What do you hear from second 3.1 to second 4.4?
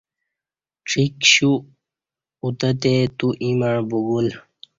تو ییں مع بگل